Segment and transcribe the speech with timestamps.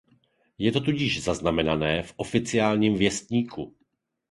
[0.57, 3.75] Je to tudíž zaznamenané v oficiálním věstníku.